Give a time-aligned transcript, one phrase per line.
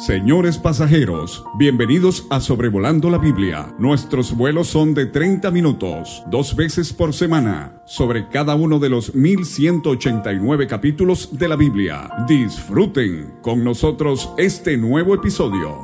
[0.00, 3.74] Señores pasajeros, bienvenidos a Sobrevolando la Biblia.
[3.78, 9.14] Nuestros vuelos son de 30 minutos, dos veces por semana, sobre cada uno de los
[9.14, 12.08] 1189 capítulos de la Biblia.
[12.26, 15.82] Disfruten con nosotros este nuevo episodio.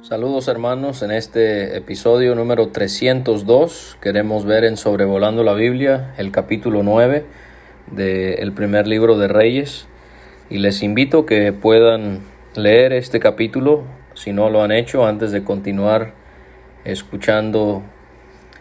[0.00, 6.82] Saludos hermanos, en este episodio número 302 queremos ver en Sobrevolando la Biblia el capítulo
[6.82, 7.43] 9
[7.90, 9.86] del primer libro de Reyes
[10.50, 12.20] y les invito que puedan
[12.54, 13.82] leer este capítulo
[14.14, 16.12] si no lo han hecho antes de continuar
[16.84, 17.82] escuchando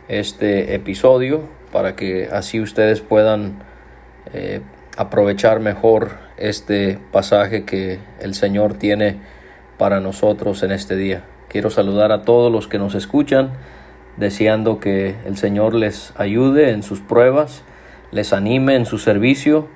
[0.07, 1.41] este episodio
[1.71, 3.59] para que así ustedes puedan
[4.33, 4.61] eh,
[4.97, 9.17] aprovechar mejor este pasaje que el Señor tiene
[9.77, 11.23] para nosotros en este día.
[11.49, 13.51] Quiero saludar a todos los que nos escuchan,
[14.17, 17.63] deseando que el Señor les ayude en sus pruebas
[18.13, 19.67] les anime en su servicio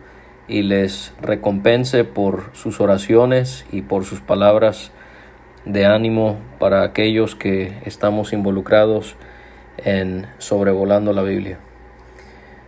[0.47, 4.91] y les recompense por sus oraciones y por sus palabras
[5.65, 9.15] de ánimo para aquellos que estamos involucrados
[9.77, 11.57] en sobrevolando la Biblia.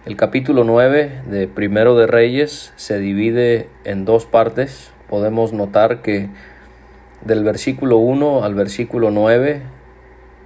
[0.08, 4.92] El capítulo 9 de Primero de Reyes se divide en dos partes.
[5.08, 6.30] Podemos notar que
[7.24, 9.62] del versículo 1 al versículo 9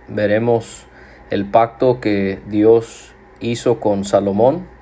[0.09, 0.85] veremos
[1.29, 4.72] el pacto que Dios hizo con Salomón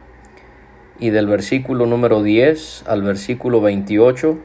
[1.02, 4.38] y del versículo número 10 al versículo 28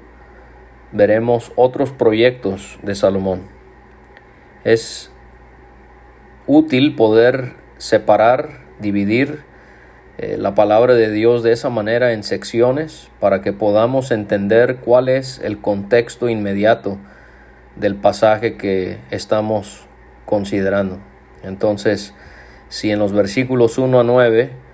[0.90, 3.42] veremos otros proyectos de Salomón.
[4.64, 5.12] Es
[6.46, 9.40] útil poder separar, dividir
[10.16, 15.10] eh, la palabra de Dios de esa manera en secciones para que podamos entender cuál
[15.10, 16.96] es el contexto inmediato
[17.76, 19.86] del pasaje que estamos
[20.24, 21.00] considerando.
[21.42, 22.14] Entonces,
[22.70, 24.65] si en los versículos 1 a 9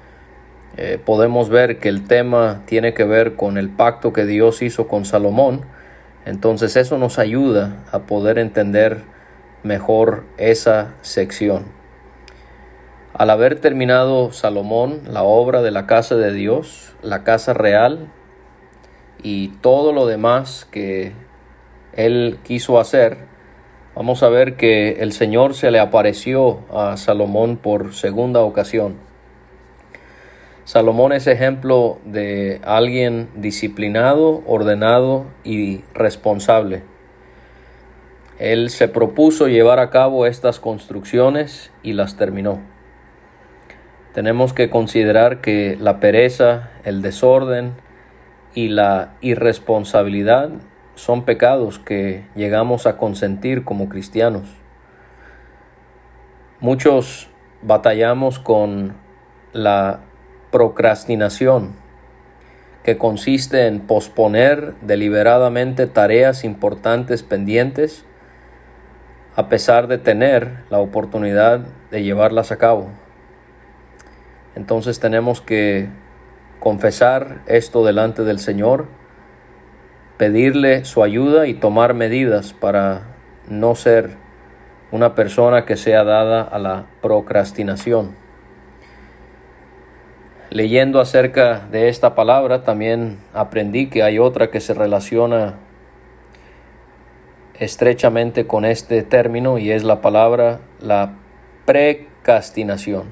[0.77, 4.89] eh, podemos ver que el tema tiene que ver con el pacto que Dios hizo
[4.89, 5.62] con Salomón,
[6.25, 9.03] entonces eso nos ayuda a poder entender
[9.62, 11.65] mejor esa sección.
[13.12, 18.09] Al haber terminado Salomón la obra de la casa de Dios, la casa real
[19.22, 21.12] y todo lo demás que
[21.93, 23.19] él quiso hacer,
[23.94, 29.12] vamos a ver que el Señor se le apareció a Salomón por segunda ocasión.
[30.65, 36.84] Salomón es ejemplo de alguien disciplinado, ordenado y responsable.
[38.39, 42.61] Él se propuso llevar a cabo estas construcciones y las terminó.
[44.15, 47.72] Tenemos que considerar que la pereza, el desorden
[48.55, 50.51] y la irresponsabilidad
[50.95, 54.49] son pecados que llegamos a consentir como cristianos.
[56.61, 57.31] Muchos
[57.62, 58.95] batallamos con
[59.53, 60.01] la
[60.53, 61.75] procrastinación,
[62.85, 68.05] que consiste en posponer deliberadamente tareas importantes pendientes
[69.35, 72.91] a pesar de tener la oportunidad de llevarlas a cabo.
[74.55, 75.89] Entonces tenemos que
[76.61, 78.87] confesar esto delante del Señor,
[80.19, 83.03] pedirle su ayuda y tomar medidas para
[83.49, 84.11] no ser
[84.91, 88.22] una persona que sea dada a la procrastinación.
[90.53, 95.55] Leyendo acerca de esta palabra también aprendí que hay otra que se relaciona
[97.59, 101.15] estrechamente con este término y es la palabra la
[101.65, 103.05] precastinación.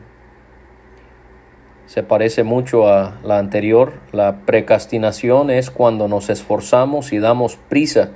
[1.87, 3.95] Se parece mucho a la anterior.
[4.13, 8.11] La precastinación es cuando nos esforzamos y damos prisa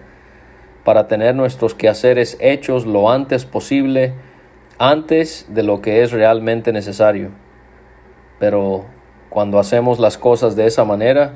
[0.85, 4.13] para tener nuestros quehaceres hechos lo antes posible,
[4.77, 7.31] antes de lo que es realmente necesario.
[8.39, 8.85] Pero
[9.35, 11.33] cuando hacemos las cosas de esa manera,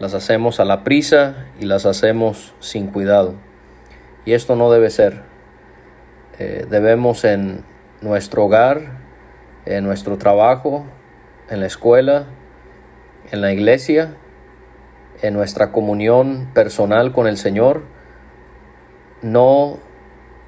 [0.00, 3.34] las hacemos a la prisa y las hacemos sin cuidado.
[4.24, 5.22] Y esto no debe ser.
[6.40, 7.62] Eh, debemos en
[8.00, 8.98] nuestro hogar,
[9.64, 10.86] en nuestro trabajo,
[11.48, 12.24] en la escuela,
[13.30, 14.16] en la iglesia,
[15.22, 17.84] en nuestra comunión personal con el Señor,
[19.22, 19.78] no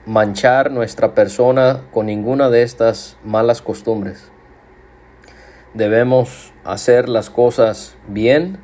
[0.05, 4.32] manchar nuestra persona con ninguna de estas malas costumbres.
[5.75, 8.59] Debemos hacer las cosas bien,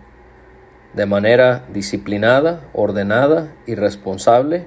[0.93, 4.67] de manera disciplinada, ordenada y responsable,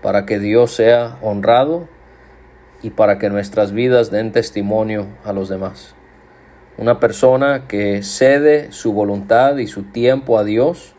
[0.00, 1.88] para que Dios sea honrado
[2.82, 5.96] y para que nuestras vidas den testimonio a los demás.
[6.78, 10.94] Una persona que cede su voluntad y su tiempo a Dios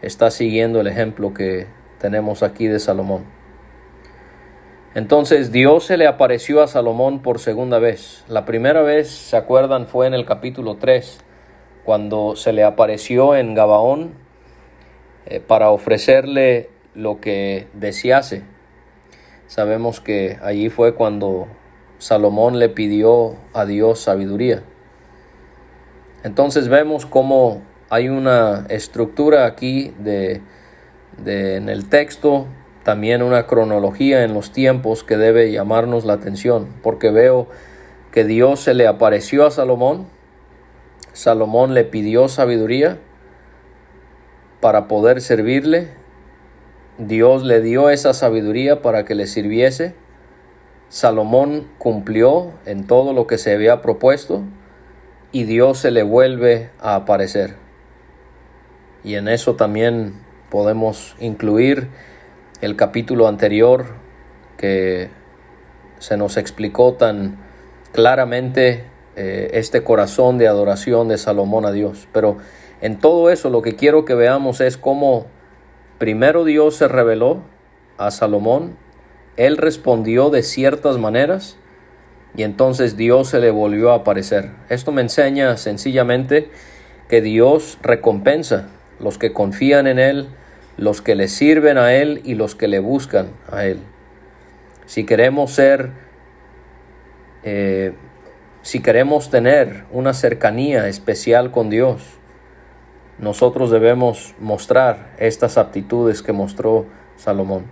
[0.00, 1.66] está siguiendo el ejemplo que
[1.98, 3.39] tenemos aquí de Salomón.
[4.94, 8.24] Entonces Dios se le apareció a Salomón por segunda vez.
[8.28, 9.86] La primera vez, ¿se acuerdan?
[9.86, 11.20] Fue en el capítulo 3,
[11.84, 14.14] cuando se le apareció en Gabaón
[15.26, 18.42] eh, para ofrecerle lo que desease.
[19.46, 21.46] Sabemos que allí fue cuando
[21.98, 24.62] Salomón le pidió a Dios sabiduría.
[26.24, 30.40] Entonces vemos cómo hay una estructura aquí de,
[31.24, 32.46] en el texto,
[32.82, 37.48] también una cronología en los tiempos que debe llamarnos la atención, porque veo
[38.12, 40.06] que Dios se le apareció a Salomón,
[41.12, 42.98] Salomón le pidió sabiduría
[44.60, 45.88] para poder servirle,
[46.98, 49.94] Dios le dio esa sabiduría para que le sirviese,
[50.88, 54.42] Salomón cumplió en todo lo que se había propuesto
[55.32, 57.54] y Dios se le vuelve a aparecer.
[59.04, 60.14] Y en eso también
[60.50, 61.88] podemos incluir
[62.60, 63.86] el capítulo anterior
[64.56, 65.08] que
[65.98, 67.38] se nos explicó tan
[67.92, 68.84] claramente
[69.16, 72.08] eh, este corazón de adoración de Salomón a Dios.
[72.12, 72.38] Pero
[72.80, 75.26] en todo eso lo que quiero que veamos es cómo
[75.98, 77.42] primero Dios se reveló
[77.98, 78.76] a Salomón,
[79.36, 81.56] él respondió de ciertas maneras
[82.34, 84.50] y entonces Dios se le volvió a aparecer.
[84.68, 86.50] Esto me enseña sencillamente
[87.08, 88.68] que Dios recompensa
[88.98, 90.28] los que confían en Él,
[90.80, 93.80] los que le sirven a Él y los que le buscan a Él.
[94.86, 95.90] Si queremos ser,
[97.42, 97.92] eh,
[98.62, 102.02] si queremos tener una cercanía especial con Dios,
[103.18, 106.86] nosotros debemos mostrar estas aptitudes que mostró
[107.18, 107.66] Salomón.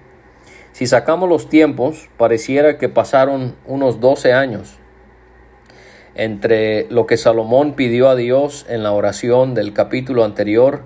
[0.72, 4.78] Si sacamos los tiempos, pareciera que pasaron unos 12 años
[6.14, 10.82] entre lo que Salomón pidió a Dios en la oración del capítulo anterior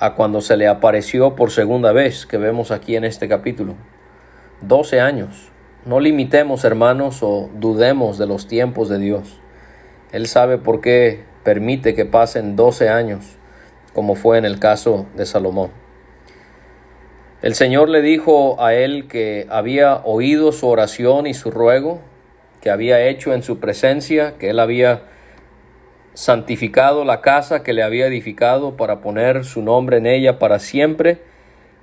[0.00, 3.74] a cuando se le apareció por segunda vez que vemos aquí en este capítulo.
[4.62, 5.50] 12 años.
[5.84, 9.40] No limitemos, hermanos, o dudemos de los tiempos de Dios.
[10.12, 13.36] Él sabe por qué permite que pasen 12 años,
[13.94, 15.70] como fue en el caso de Salomón.
[17.40, 22.00] El Señor le dijo a él que había oído su oración y su ruego,
[22.60, 25.02] que había hecho en su presencia, que él había
[26.18, 31.22] santificado la casa que le había edificado para poner su nombre en ella para siempre,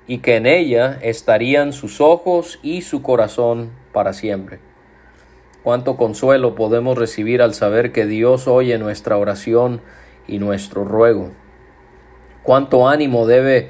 [0.08, 4.60] y que en ella estarían sus ojos y su corazón para siempre.
[5.64, 9.80] Cuánto consuelo podemos recibir al saber que Dios oye nuestra oración
[10.28, 11.32] y nuestro ruego.
[12.44, 13.70] Cuánto ánimo debe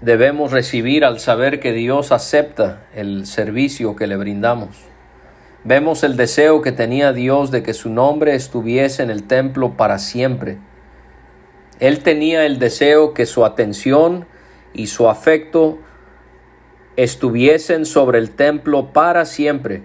[0.00, 4.91] debemos recibir al saber que Dios acepta el servicio que le brindamos.
[5.64, 9.98] Vemos el deseo que tenía Dios de que su nombre estuviese en el templo para
[9.98, 10.58] siempre.
[11.78, 14.26] Él tenía el deseo que su atención
[14.72, 15.78] y su afecto
[16.96, 19.84] estuviesen sobre el templo para siempre.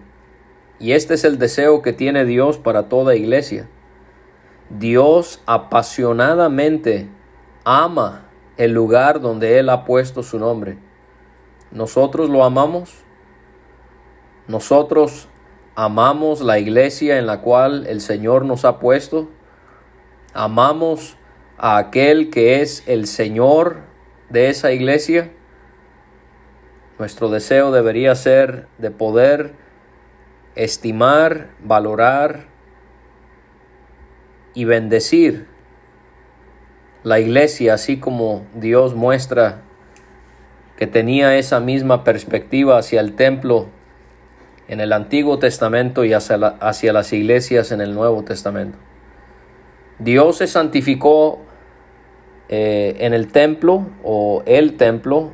[0.79, 3.67] Y este es el deseo que tiene Dios para toda iglesia.
[4.69, 7.07] Dios apasionadamente
[7.63, 8.25] ama
[8.57, 10.77] el lugar donde Él ha puesto su nombre.
[11.71, 13.03] Nosotros lo amamos.
[14.47, 15.29] Nosotros
[15.77, 19.29] amamos la iglesia en la cual el Señor nos ha puesto,
[20.33, 21.17] amamos
[21.59, 23.81] a aquel que es el Señor
[24.31, 25.31] de esa iglesia,
[26.97, 29.53] nuestro deseo debería ser de poder
[30.55, 32.47] estimar, valorar
[34.55, 35.45] y bendecir
[37.03, 39.61] la iglesia así como Dios muestra
[40.75, 43.76] que tenía esa misma perspectiva hacia el templo
[44.67, 48.77] en el Antiguo Testamento y hacia, las iglesias en el Nuevo Testamento.
[49.99, 51.39] Dios se santificó
[52.49, 55.31] eh, en el templo o el templo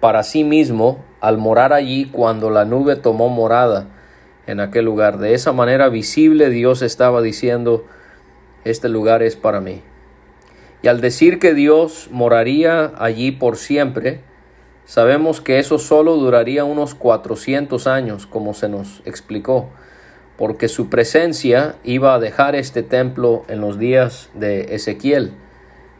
[0.00, 3.88] para sí mismo al morar allí cuando la nube tomó morada
[4.46, 5.18] en aquel lugar.
[5.18, 7.84] De esa manera visible Dios estaba diciendo,
[8.64, 9.82] este lugar es para mí.
[10.82, 14.20] Y al decir que Dios moraría allí por siempre,
[14.86, 19.70] Sabemos que eso solo duraría unos 400 años, como se nos explicó,
[20.36, 25.32] porque su presencia iba a dejar este templo en los días de Ezequiel.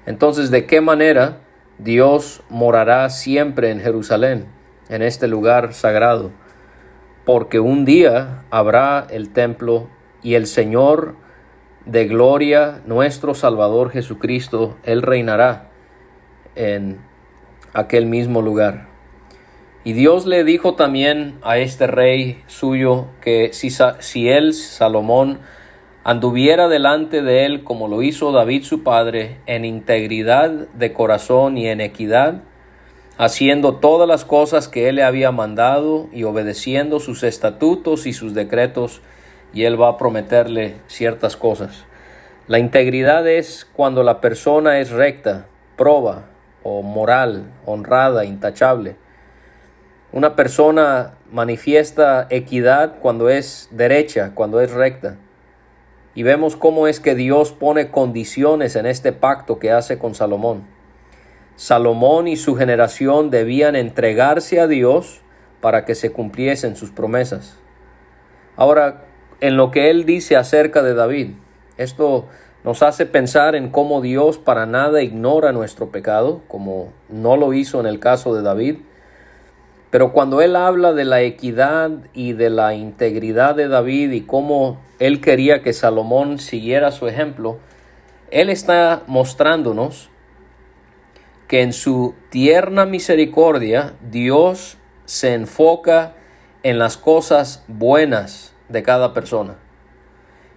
[0.04, 1.38] Entonces, ¿de qué manera
[1.78, 4.46] Dios morará siempre en Jerusalén,
[4.90, 6.30] en este lugar sagrado?
[7.24, 9.88] Porque un día habrá el templo
[10.22, 11.14] y el Señor
[11.86, 15.70] de gloria, nuestro Salvador Jesucristo, Él reinará
[16.54, 16.98] en
[17.74, 18.86] aquel mismo lugar.
[19.84, 25.40] Y Dios le dijo también a este rey suyo que si, si él, Salomón,
[26.04, 31.68] anduviera delante de él como lo hizo David su padre, en integridad de corazón y
[31.68, 32.42] en equidad,
[33.18, 38.32] haciendo todas las cosas que él le había mandado y obedeciendo sus estatutos y sus
[38.32, 39.02] decretos,
[39.52, 41.84] y él va a prometerle ciertas cosas.
[42.48, 46.24] La integridad es cuando la persona es recta, proba,
[46.64, 48.96] o moral, honrada, intachable.
[50.10, 55.16] Una persona manifiesta equidad cuando es derecha, cuando es recta.
[56.16, 60.64] Y vemos cómo es que Dios pone condiciones en este pacto que hace con Salomón.
[61.56, 65.20] Salomón y su generación debían entregarse a Dios
[65.60, 67.56] para que se cumpliesen sus promesas.
[68.56, 69.04] Ahora,
[69.40, 71.30] en lo que él dice acerca de David,
[71.76, 72.28] esto
[72.64, 77.78] nos hace pensar en cómo Dios para nada ignora nuestro pecado, como no lo hizo
[77.78, 78.76] en el caso de David.
[79.90, 84.80] Pero cuando él habla de la equidad y de la integridad de David y cómo
[84.98, 87.58] él quería que Salomón siguiera su ejemplo,
[88.30, 90.08] él está mostrándonos
[91.46, 96.14] que en su tierna misericordia Dios se enfoca
[96.62, 99.58] en las cosas buenas de cada persona.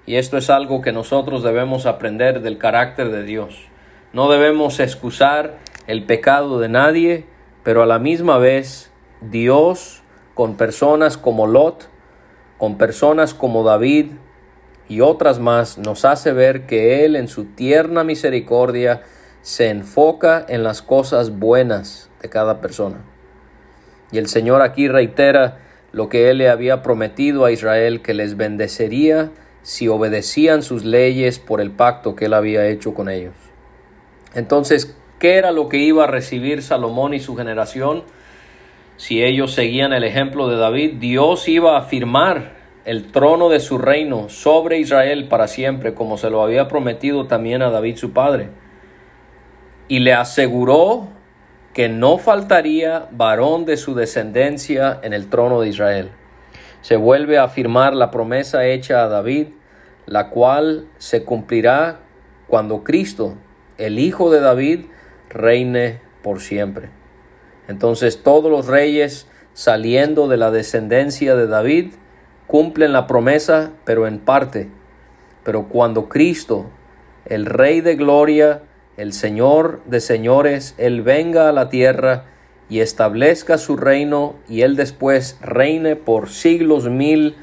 [0.08, 3.68] Y esto es algo que nosotros debemos aprender del carácter de Dios.
[4.14, 7.26] No debemos excusar el pecado de nadie,
[7.64, 10.02] pero a la misma vez Dios
[10.34, 11.90] con personas como Lot,
[12.58, 14.12] con personas como David
[14.88, 19.02] y otras más nos hace ver que Él en su tierna misericordia
[19.42, 23.04] se enfoca en las cosas buenas de cada persona.
[24.14, 25.58] Y el Señor aquí reitera
[25.92, 29.32] lo que Él le había prometido a Israel, que les bendecería
[29.68, 33.34] si obedecían sus leyes por el pacto que Él había hecho con ellos.
[34.34, 38.04] Entonces, ¿qué era lo que iba a recibir Salomón y su generación?
[38.96, 42.56] Si ellos seguían el ejemplo de David, Dios iba a firmar
[42.86, 47.62] el trono de su reino sobre Israel para siempre, como se lo había prometido también
[47.62, 48.52] a David su padre
[49.88, 51.08] y le aseguró
[51.74, 56.10] que no faltaría varón de su descendencia en el trono de Israel.
[56.82, 59.48] Se vuelve a afirmar la promesa hecha a David,
[60.08, 62.00] la cual se cumplirá
[62.48, 63.36] cuando Cristo,
[63.78, 64.86] el Hijo de David,
[65.30, 66.90] reine por siempre.
[67.68, 71.94] Entonces todos los reyes saliendo de la descendencia de David
[72.48, 74.70] cumplen la promesa, pero en parte.
[75.44, 76.68] Pero cuando Cristo,
[77.26, 78.62] el Rey de Gloria,
[78.96, 82.26] el Señor de señores, Él venga a la tierra
[82.70, 87.36] y establezca su reino y Él después reine por siglos mil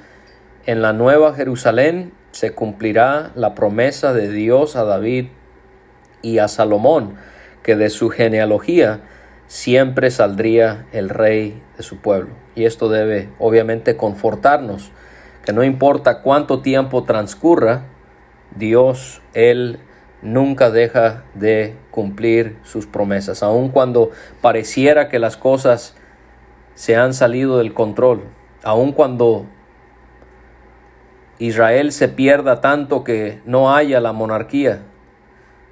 [0.67, 5.27] en la nueva Jerusalén, se cumplirá la promesa de Dios a David
[6.21, 7.15] y a Salomón,
[7.63, 9.03] que de su genealogía
[9.47, 12.31] siempre saldría el rey de su pueblo.
[12.57, 14.91] Y esto debe obviamente confortarnos,
[15.45, 17.85] que no importa cuánto tiempo transcurra,
[18.57, 19.79] Dios, Él
[20.21, 24.11] nunca deja de cumplir sus promesas, aun cuando
[24.41, 25.95] pareciera que las cosas
[26.75, 28.25] se han salido del control,
[28.65, 29.47] aun cuando
[31.39, 34.83] Israel se pierda tanto que no haya la monarquía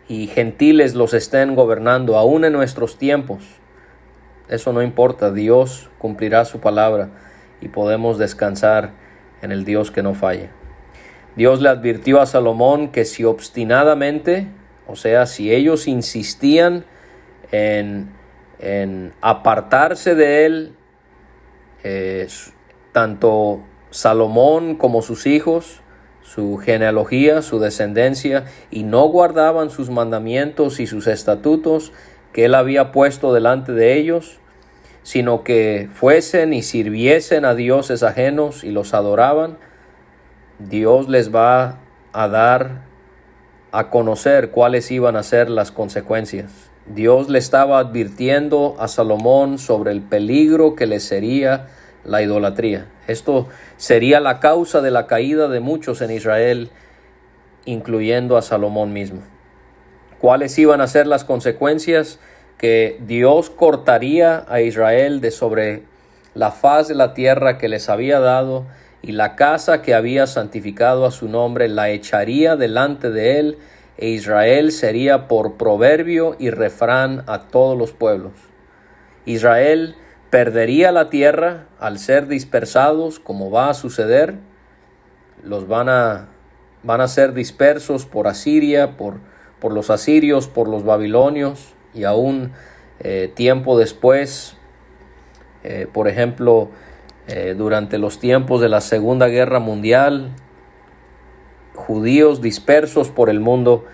[0.09, 3.45] y gentiles los estén gobernando, aún en nuestros tiempos.
[4.49, 7.11] Eso no importa, Dios cumplirá su palabra
[7.61, 8.91] y podemos descansar
[9.41, 10.51] en el Dios que no falla.
[11.37, 14.49] Dios le advirtió a Salomón que si obstinadamente,
[14.87, 16.85] o sea, si ellos insistían
[17.51, 18.11] en,
[19.21, 20.75] apartarse de él,
[21.85, 22.29] eh,
[22.93, 23.63] tanto
[23.93, 25.81] Salomón como sus hijos,
[26.23, 31.93] su genealogía, su descendencia, y no guardaban sus mandamientos y sus estatutos
[32.33, 34.39] que él había puesto delante de ellos,
[35.03, 39.59] sino que fuesen y sirviesen a dioses ajenos y los adoraban,
[40.59, 41.81] Dios les va
[42.13, 42.87] a dar
[43.73, 46.71] a conocer cuáles iban a ser las consecuencias.
[46.87, 51.69] Dios le estaba advirtiendo a Salomón sobre el peligro que le sería
[52.05, 52.87] la idolatría.
[53.07, 56.71] Esto sería la causa de la caída de muchos en Israel,
[57.65, 59.23] incluyendo a Salomón mismo.
[60.19, 62.19] ¿Cuáles iban a ser las consecuencias?
[62.59, 65.83] Que Dios cortaría a Israel de sobre
[66.35, 68.67] la faz de la tierra que les había dado
[69.03, 73.59] y la casa que había santificado a su nombre la echaría delante de él,
[73.99, 78.33] e Israel sería por proverbio y refrán a todos los pueblos.
[79.27, 79.97] Israel
[80.33, 84.37] perdería la tierra al ser dispersados, como va a suceder.
[85.45, 86.29] Los van a,
[86.83, 89.17] van a ser dispersos por Asiria, por,
[89.61, 92.53] por los asirios, por los babilonios, y aún
[93.01, 94.57] eh, tiempo después,
[95.65, 96.71] eh, por ejemplo,
[97.29, 100.31] eh, durante los tiempos de la Segunda Guerra Mundial,
[101.75, 103.85] judíos dispersos por el mundo,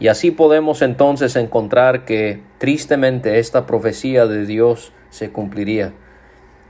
[0.00, 5.92] y así podemos entonces encontrar que tristemente esta profecía de Dios se cumpliría.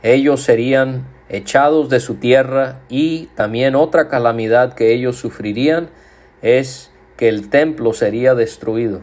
[0.02, 5.90] Ellos serían echados de su tierra y también otra calamidad que ellos sufrirían
[6.40, 9.02] es que el templo sería destruido.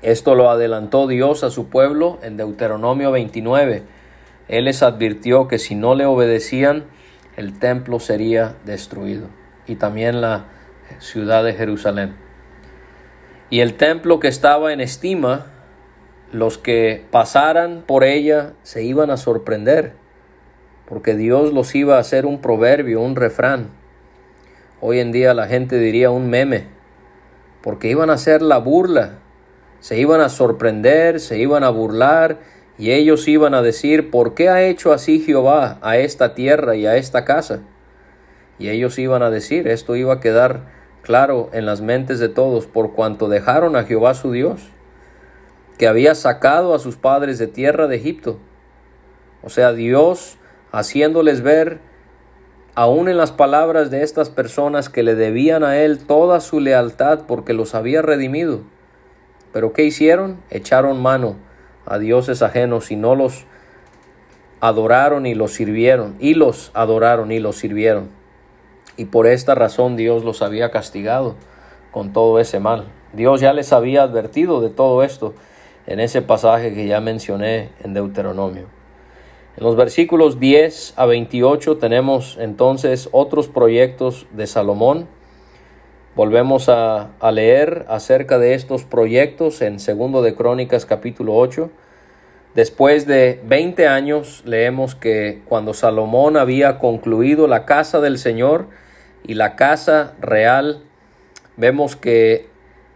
[0.00, 3.82] Esto lo adelantó Dios a su pueblo en Deuteronomio 29.
[4.48, 6.84] Él les advirtió que si no le obedecían,
[7.36, 9.28] el templo sería destruido
[9.66, 10.44] y también la
[11.00, 12.25] ciudad de Jerusalén.
[13.48, 15.46] Y el templo que estaba en estima,
[16.32, 19.92] los que pasaran por ella se iban a sorprender,
[20.88, 23.68] porque Dios los iba a hacer un proverbio, un refrán.
[24.80, 26.64] Hoy en día la gente diría un meme,
[27.62, 29.18] porque iban a hacer la burla,
[29.78, 32.38] se iban a sorprender, se iban a burlar,
[32.78, 36.86] y ellos iban a decir, ¿por qué ha hecho así Jehová a esta tierra y
[36.86, 37.60] a esta casa?
[38.58, 40.75] Y ellos iban a decir, esto iba a quedar
[41.06, 44.60] claro en las mentes de todos, por cuanto dejaron a Jehová su Dios,
[45.78, 48.40] que había sacado a sus padres de tierra de Egipto.
[49.44, 50.36] O sea, Dios
[50.72, 51.78] haciéndoles ver,
[52.74, 57.20] aún en las palabras de estas personas que le debían a Él toda su lealtad
[57.28, 58.62] porque los había redimido.
[59.52, 60.38] Pero ¿qué hicieron?
[60.50, 61.36] Echaron mano
[61.86, 63.46] a dioses ajenos y no los
[64.58, 68.15] adoraron y los sirvieron, y los adoraron y los sirvieron.
[68.96, 71.36] Y por esta razón Dios los había castigado
[71.90, 72.84] con todo ese mal.
[73.12, 75.34] Dios ya les había advertido de todo esto
[75.86, 78.66] en ese pasaje que ya mencioné en Deuteronomio.
[79.56, 85.08] En los versículos 10 a 28 tenemos entonces otros proyectos de Salomón.
[86.14, 91.70] Volvemos a, a, leer acerca de estos proyectos en Segundo de Crónicas capítulo 8.
[92.54, 98.66] Después de 20 años leemos que cuando Salomón había concluido la casa del Señor
[99.24, 100.82] y la casa real,
[101.56, 102.48] vemos que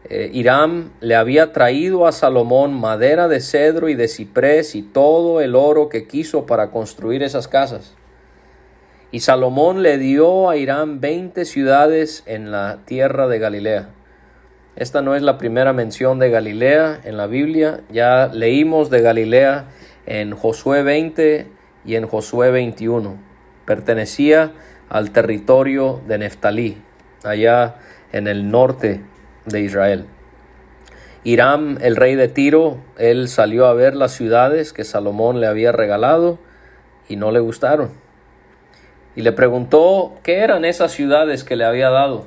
[0.09, 5.41] eh, Hiram le había traído a Salomón madera de cedro y de ciprés y todo
[5.41, 7.95] el oro que quiso para construir esas casas.
[9.12, 13.91] Y Salomón le dio a Hiram veinte ciudades en la tierra de Galilea.
[14.77, 17.81] Esta no es la primera mención de Galilea en la Biblia.
[17.91, 19.67] Ya leímos de Galilea
[20.06, 21.49] en Josué 20
[21.85, 23.19] y en Josué 21.
[23.67, 24.52] Pertenecía
[24.91, 26.83] al territorio de Neftalí,
[27.25, 27.76] allá
[28.13, 29.00] en el norte
[29.47, 30.07] de Israel.
[31.23, 35.71] Hiram, el rey de Tiro, él salió a ver las ciudades que Salomón le había
[35.71, 36.39] regalado
[37.09, 37.91] y no le gustaron.
[39.15, 42.26] Y le preguntó qué eran esas ciudades que le había dado.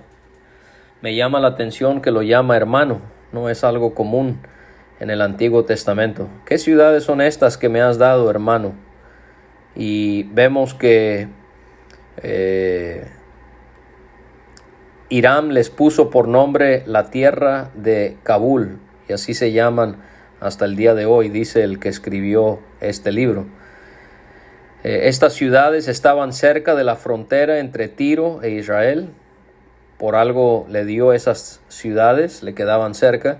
[1.01, 4.39] Me llama la atención que lo llama hermano, no es algo común
[4.99, 6.29] en el Antiguo Testamento.
[6.45, 8.73] ¿Qué ciudades son estas que me has dado, hermano?
[9.75, 11.27] Y vemos que
[12.21, 13.07] eh,
[15.09, 19.97] Hiram les puso por nombre la tierra de Kabul, y así se llaman
[20.39, 23.45] hasta el día de hoy, dice el que escribió este libro.
[24.83, 29.09] Eh, estas ciudades estaban cerca de la frontera entre Tiro e Israel.
[29.97, 33.37] Por algo le dio esas ciudades, le quedaban cerca.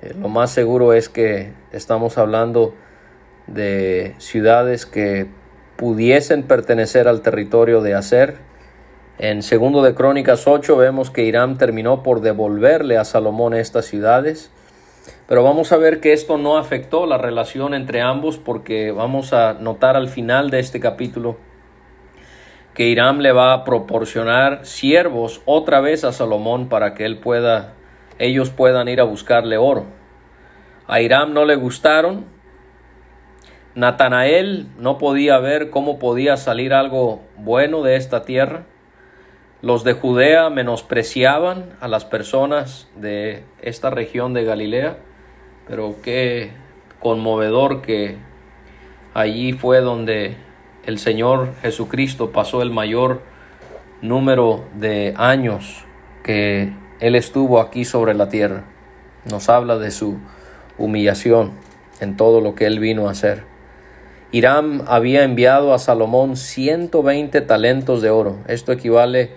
[0.00, 2.74] Eh, lo más seguro es que estamos hablando
[3.46, 5.26] de ciudades que
[5.76, 8.36] pudiesen pertenecer al territorio de Aser.
[9.18, 14.50] En segundo de Crónicas 8 vemos que Irán terminó por devolverle a Salomón estas ciudades.
[15.26, 19.54] Pero vamos a ver que esto no afectó la relación entre ambos porque vamos a
[19.54, 21.36] notar al final de este capítulo
[22.74, 27.72] que Irán le va a proporcionar siervos otra vez a Salomón para que él pueda
[28.18, 29.86] ellos puedan ir a buscarle oro.
[30.86, 32.24] A Irán no le gustaron.
[33.76, 38.64] Natanael no podía ver cómo podía salir algo bueno de esta tierra.
[39.62, 44.96] Los de Judea menospreciaban a las personas de esta región de Galilea
[45.66, 46.50] pero qué
[47.00, 48.16] conmovedor que
[49.14, 50.36] allí fue donde
[50.84, 53.22] el Señor Jesucristo pasó el mayor
[54.00, 55.84] número de años
[56.22, 58.64] que Él estuvo aquí sobre la tierra.
[59.24, 60.18] Nos habla de su
[60.78, 61.52] humillación
[62.00, 63.55] en todo lo que Él vino a hacer.
[64.36, 68.36] Hiram había enviado a Salomón 120 talentos de oro.
[68.48, 69.30] Esto equivale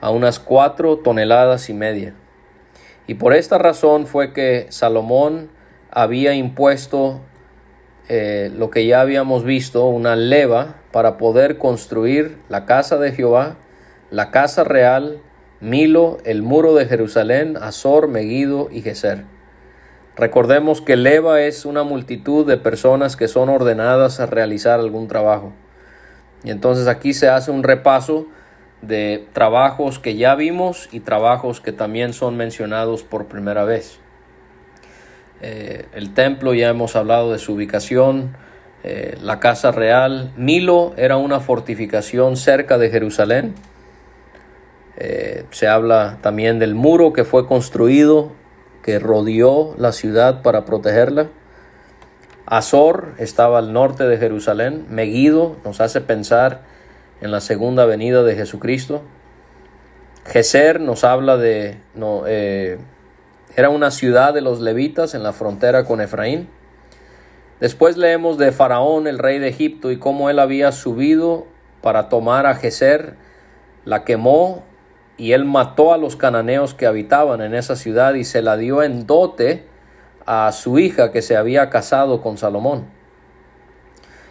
[0.00, 2.14] a unas cuatro toneladas y media.
[3.06, 5.50] Y por esta razón fue que Salomón
[5.92, 7.20] había impuesto
[8.08, 13.56] eh, lo que ya habíamos visto, una leva para poder construir la casa de Jehová,
[14.10, 15.20] la casa real,
[15.60, 19.26] Milo, el muro de Jerusalén, Azor, Megido y Geser.
[20.20, 25.54] Recordemos que leva es una multitud de personas que son ordenadas a realizar algún trabajo.
[26.44, 28.26] Y entonces aquí se hace un repaso
[28.82, 33.98] de trabajos que ya vimos y trabajos que también son mencionados por primera vez.
[35.40, 38.36] Eh, el templo, ya hemos hablado de su ubicación,
[38.84, 40.32] eh, la casa real.
[40.36, 43.54] Milo era una fortificación cerca de Jerusalén.
[44.98, 48.38] Eh, se habla también del muro que fue construido
[48.82, 51.28] que rodeó la ciudad para protegerla.
[52.46, 54.86] Azor estaba al norte de Jerusalén.
[54.88, 56.62] Megiddo nos hace pensar
[57.20, 59.02] en la segunda venida de Jesucristo.
[60.26, 61.78] Geser nos habla de...
[61.94, 62.78] No, eh,
[63.56, 66.48] era una ciudad de los levitas en la frontera con Efraín.
[67.60, 71.46] Después leemos de Faraón, el rey de Egipto, y cómo él había subido
[71.82, 73.16] para tomar a Geser,
[73.84, 74.64] la quemó
[75.20, 78.82] y él mató a los cananeos que habitaban en esa ciudad y se la dio
[78.82, 79.66] en dote
[80.24, 82.86] a su hija que se había casado con Salomón.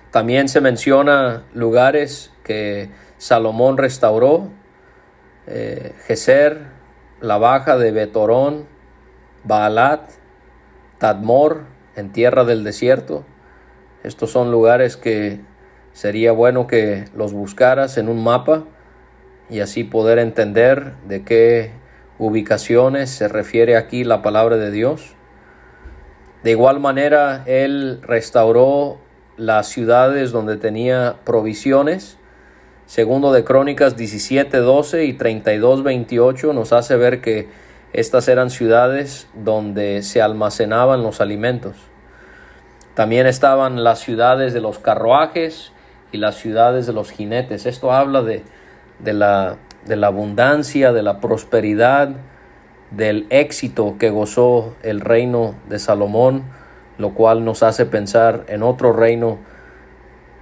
[0.09, 4.47] También se menciona lugares que Salomón restauró,
[5.45, 6.65] eh, Geser,
[7.21, 8.65] la baja de Betorón,
[9.43, 10.09] Baalat,
[10.97, 11.65] Tadmor,
[11.97, 13.25] en tierra del desierto.
[14.01, 15.39] Estos son lugares que
[15.93, 18.63] sería bueno que los buscaras en un mapa
[19.49, 21.71] y así poder entender de qué
[22.17, 25.15] ubicaciones se refiere aquí la palabra de Dios.
[26.43, 28.99] De igual manera, Él restauró
[29.37, 32.17] las ciudades donde tenía provisiones.
[32.85, 37.47] Segundo de Crónicas 17, 12 y 32, 28 nos hace ver que
[37.93, 41.75] estas eran ciudades donde se almacenaban los alimentos.
[42.93, 45.71] También estaban las ciudades de los carruajes
[46.11, 47.65] y las ciudades de los jinetes.
[47.65, 48.43] Esto habla de,
[48.99, 52.09] de, la, de la abundancia, de la prosperidad,
[52.91, 56.43] del éxito que gozó el reino de Salomón,
[56.97, 59.37] lo cual nos hace pensar en otro reino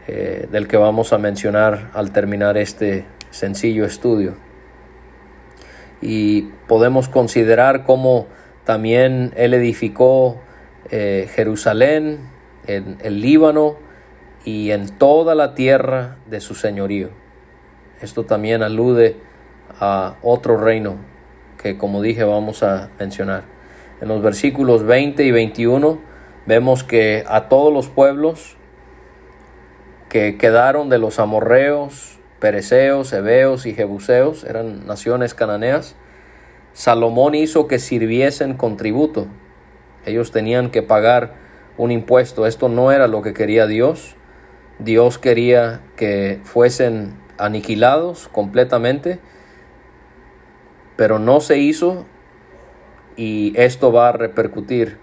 [0.07, 4.47] eh, del que vamos a mencionar al terminar este sencillo estudio
[6.01, 8.27] y podemos considerar cómo
[8.63, 10.39] también él edificó
[10.89, 12.19] eh, Jerusalén,
[12.67, 13.77] en el Líbano
[14.43, 17.09] y en toda la tierra de su señorío.
[18.01, 19.17] Esto también alude
[19.79, 20.97] a otro reino
[21.57, 23.43] que como dije vamos a mencionar.
[23.99, 25.99] En los versículos 20 y 21
[26.45, 28.55] vemos que a todos los pueblos
[30.09, 35.95] que quedaron de los amorreos, Pereceos, Heveos y Jebuseos eran naciones cananeas.
[36.73, 39.25] Salomón hizo que sirviesen con tributo.
[40.05, 41.33] Ellos tenían que pagar
[41.77, 42.45] un impuesto.
[42.45, 44.15] Esto no era lo que quería Dios.
[44.77, 49.19] Dios quería que fuesen aniquilados completamente,
[50.95, 52.05] pero no se hizo
[53.15, 54.97] y esto va a repercutir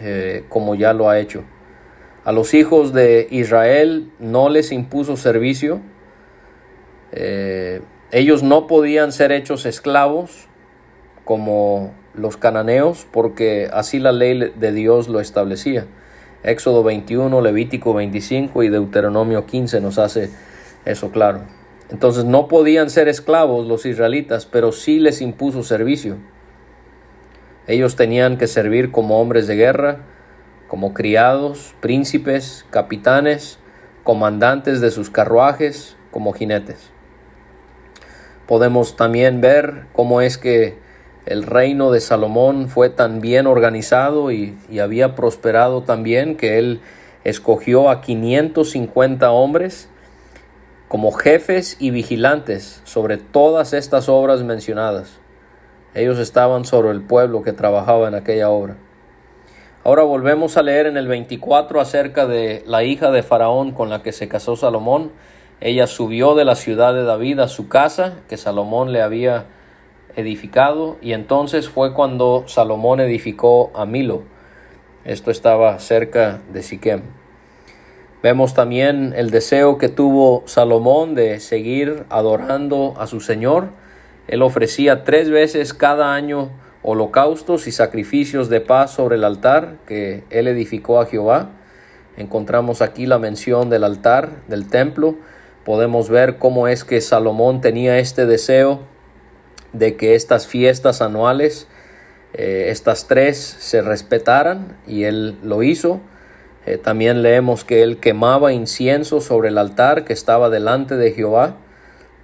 [0.00, 1.44] eh, como ya lo ha hecho.
[2.24, 5.80] A los hijos de Israel no les impuso servicio,
[7.12, 10.48] eh, ellos no podían ser hechos esclavos
[11.24, 15.86] como los cananeos porque así la ley de Dios lo establecía.
[16.42, 20.30] Éxodo 21, Levítico 25 y Deuteronomio 15 nos hace
[20.84, 21.42] eso claro.
[21.90, 26.16] Entonces no podían ser esclavos los israelitas, pero sí les impuso servicio.
[27.66, 29.98] Ellos tenían que servir como hombres de guerra,
[30.68, 33.58] como criados, príncipes, capitanes,
[34.02, 36.94] comandantes de sus carruajes, como jinetes
[38.46, 40.76] podemos también ver cómo es que
[41.26, 46.80] el reino de Salomón fue tan bien organizado y, había prosperado tan bien que él
[47.24, 49.88] escogió a 550 hombres
[50.94, 55.18] como jefes y vigilantes sobre todas estas obras mencionadas.
[55.92, 58.76] Ellos estaban sobre el pueblo que trabajaba en aquella obra.
[59.82, 64.04] Ahora volvemos a leer en el 24 acerca de la hija de Faraón con la
[64.04, 65.10] que se casó Salomón
[65.60, 69.46] ella subió de la ciudad de David a su casa que Salomón le había
[70.14, 74.22] edificado y entonces fue cuando Salomón edificó a Milo.
[75.04, 77.23] Esto estaba cerca de Siquem.
[78.24, 83.68] Vemos también el deseo que tuvo Salomón de seguir adorando a su Señor.
[84.28, 86.48] Él ofrecía tres veces cada año
[86.82, 91.50] holocaustos y sacrificios de paz sobre el altar que él edificó a Jehová.
[92.16, 95.16] Encontramos aquí la mención del altar del templo
[95.64, 98.80] podemos ver cómo es que Salomón tenía este deseo
[99.74, 101.68] de que estas fiestas anuales,
[102.32, 106.00] eh, estas tres, se respetaran y él lo hizo.
[106.66, 111.56] Eh, también leemos que él quemaba incienso sobre el altar que estaba delante de Jehová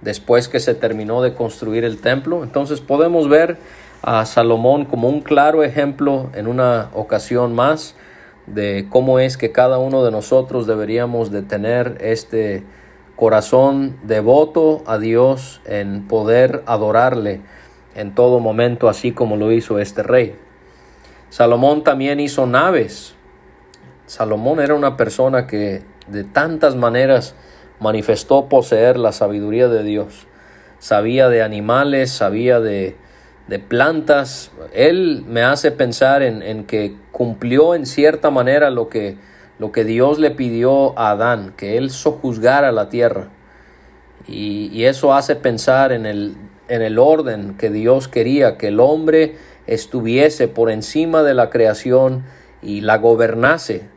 [0.01, 2.43] después que se terminó de construir el templo.
[2.43, 3.57] Entonces podemos ver
[4.01, 7.95] a Salomón como un claro ejemplo en una ocasión más
[8.47, 12.63] de cómo es que cada uno de nosotros deberíamos de tener este
[13.15, 17.41] corazón devoto a Dios en poder adorarle
[17.93, 20.35] en todo momento, así como lo hizo este rey.
[21.29, 23.15] Salomón también hizo naves.
[24.11, 27.33] Salomón era una persona que de tantas maneras
[27.79, 30.27] manifestó poseer la sabiduría de Dios.
[30.79, 32.97] Sabía de animales, sabía de,
[33.47, 34.51] de plantas.
[34.73, 39.15] Él me hace pensar en, que cumplió en cierta manera lo que,
[39.59, 43.29] lo que Dios le pidió a Adán, que él sojuzgara la tierra.
[44.27, 46.35] Y, y eso hace pensar en el,
[46.67, 52.25] en el orden que Dios quería, que el hombre estuviese por encima de la creación
[52.61, 53.89] y la gobernase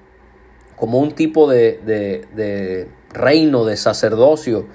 [0.85, 4.66] como un tipo de, de reino, de sacerdocio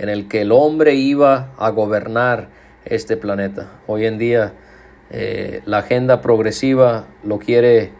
[0.00, 2.48] en el que el hombre iba a gobernar
[2.84, 3.68] este planeta.
[3.86, 4.54] Hoy en día
[5.10, 7.92] eh, la agenda progresiva lo quiere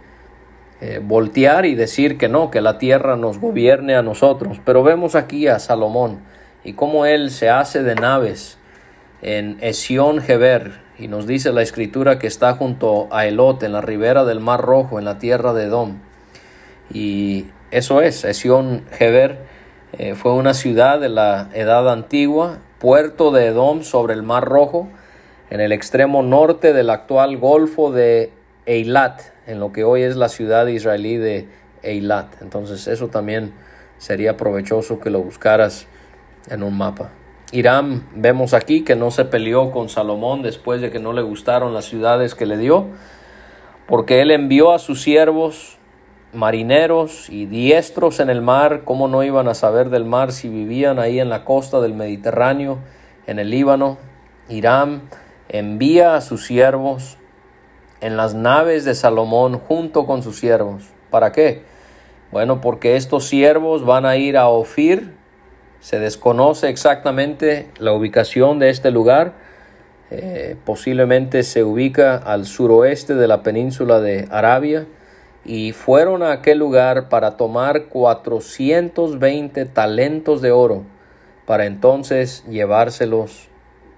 [0.81, 4.61] eh, voltear y decir que no, que la tierra nos gobierne a nosotros.
[4.65, 6.19] Pero vemos aquí a Salomón
[6.65, 8.59] y cómo él se hace de naves
[9.21, 10.81] en Esión Geber.
[10.99, 14.63] Y nos dice la escritura que está junto a Elot, en la ribera del Mar
[14.63, 16.01] Rojo, en la tierra de Edom.
[16.93, 19.39] Y eso es, Esión Geber
[19.99, 24.89] eh, fue una ciudad de la Edad Antigua, puerto de Edom sobre el Mar Rojo,
[25.51, 28.33] en el extremo norte del actual Golfo de
[28.67, 31.49] Eilat, en lo que hoy es la ciudad israelí de
[31.83, 32.41] Eilat.
[32.41, 33.53] Entonces eso también
[33.99, 35.87] sería provechoso que lo buscaras
[36.49, 37.11] en un mapa.
[37.53, 41.75] Irán, vemos aquí que no se peleó con Salomón después de que no le gustaron
[41.75, 42.87] las ciudades que le dio,
[43.87, 45.79] porque él envió a sus siervos
[46.33, 50.99] marineros y diestros en el mar, ¿cómo no iban a saber del mar si vivían
[50.99, 52.79] ahí en la costa del Mediterráneo,
[53.27, 53.99] en el Líbano?
[54.49, 55.03] Irán
[55.49, 57.19] envía a sus siervos
[58.01, 60.85] en las naves de Salomón junto con sus siervos.
[61.11, 61.63] ¿Para qué?
[62.31, 65.15] Bueno, porque estos siervos van a ir a Ofir.
[65.81, 69.35] Se desconoce exactamente la ubicación de este lugar.
[70.11, 74.87] Eh, posiblemente se ubica al suroeste de la península de Arabia
[75.45, 80.85] y fueron a aquel lugar para tomar 420 talentos de oro
[81.47, 83.49] para entonces llevárselos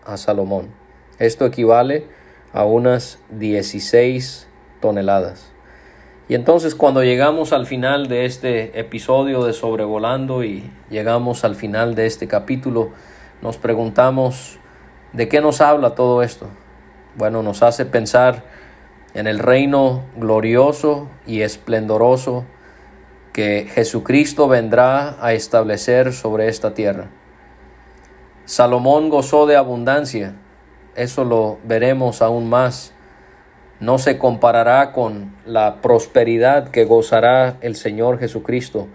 [0.05, 0.71] a Salomón.
[1.19, 2.07] Esto equivale
[2.53, 4.49] a unas 16
[4.81, 5.53] toneladas.
[6.29, 11.95] Y entonces cuando llegamos al final de este episodio de Sobrevolando y llegamos al final
[11.95, 12.93] de este capítulo,
[13.43, 14.59] nos preguntamos,
[15.13, 16.49] ¿de qué nos habla todo esto?
[17.15, 18.43] Bueno, nos hace pensar
[19.15, 22.45] en el reino glorioso y esplendoroso
[23.33, 27.11] que Jesucristo vendrá a establecer sobre esta tierra.
[28.45, 30.35] Salomón gozó de abundancia,
[30.97, 32.93] eso lo veremos aún más.
[33.81, 38.89] No se comparará con la prosperidad que gozará el Señor Jesucristo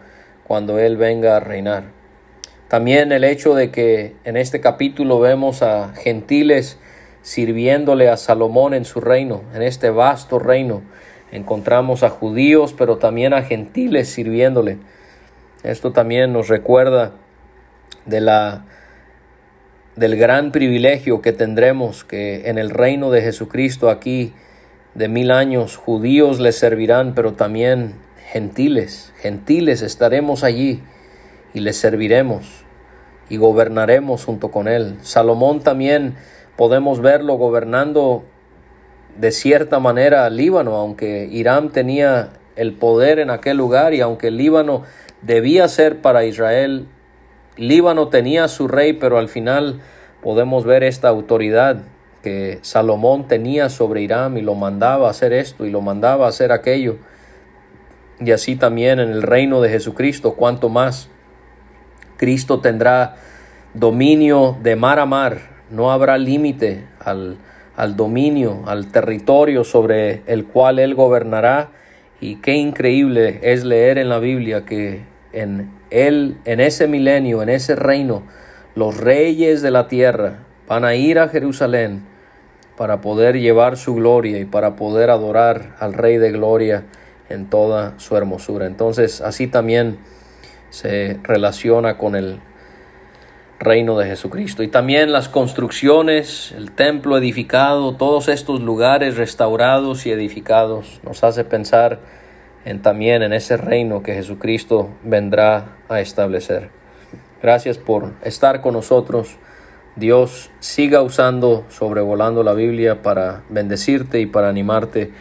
[0.48, 1.84] cuando Él venga a reinar.
[2.70, 6.78] También el hecho de que en este capítulo vemos a gentiles
[7.22, 10.82] sirviéndole a Salomón en su reino, en este vasto reino.
[11.32, 14.78] Encontramos a judíos, pero también a gentiles sirviéndole.
[15.64, 17.12] Esto también nos recuerda
[18.06, 18.66] de la
[19.96, 24.34] del gran privilegio que tendremos que en el reino de Jesucristo aquí
[24.96, 27.96] de mil años judíos le servirán, pero también
[28.32, 30.82] gentiles, gentiles estaremos allí
[31.54, 32.64] y les serviremos
[33.30, 34.98] y gobernaremos junto con él.
[35.02, 36.16] Salomón también
[36.60, 38.26] podemos verlo gobernando
[39.18, 44.28] de cierta manera al Líbano, aunque Irán tenía el poder en aquel lugar y aunque
[44.28, 44.84] el Líbano
[45.22, 46.86] debía ser para Israel,
[47.56, 49.80] Líbano tenía su rey, pero al final
[50.22, 51.78] podemos ver esta autoridad
[52.24, 56.30] que Salomón tenía sobre Irán y lo mandaba a hacer esto y lo mandaba a
[56.30, 56.98] hacer aquello.
[58.20, 61.08] Y así también en el reino de Jesucristo, cuanto más
[62.18, 63.16] Cristo tendrá
[63.74, 67.38] dominio de mar a mar, no habrá límite al,
[67.76, 71.70] al dominio, al territorio sobre el cual Él gobernará.
[72.22, 77.50] Y qué increíble es leer en la Biblia que en él, en ese milenio, en
[77.50, 78.24] ese reino,
[78.76, 82.04] los reyes de la tierra van a ir a Jerusalén
[82.78, 86.86] para poder llevar su gloria y para poder adorar al Rey de Gloria
[87.28, 88.68] en toda su hermosura.
[88.68, 89.98] Entonces, así también
[90.70, 92.40] se relaciona con el
[93.60, 94.64] reino de Jesucristo.
[94.64, 101.44] Y también las construcciones, el templo edificado, todos estos lugares restaurados y edificados nos hace
[101.44, 102.00] pensar
[102.66, 106.70] en también en ese reino que Jesucristo vendrá a establecer.
[107.42, 109.38] Gracias por estar con nosotros.
[109.96, 115.12] Dios siga usando, sobrevolando la Biblia para bendecirte y para animarte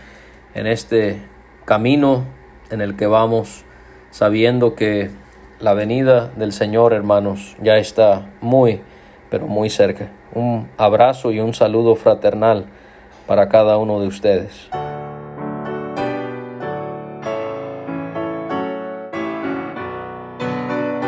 [0.55, 1.23] en este
[1.65, 2.25] camino
[2.71, 3.65] en el que vamos,
[4.11, 5.11] sabiendo que
[5.61, 8.81] la venida del Señor, hermanos, ya está muy,
[9.31, 10.11] pero muy cerca.
[10.35, 12.67] Un abrazo y un saludo fraternal
[13.27, 14.69] para cada uno de ustedes.